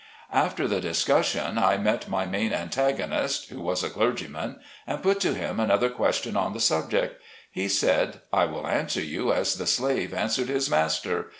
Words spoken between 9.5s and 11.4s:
the slave answered his master.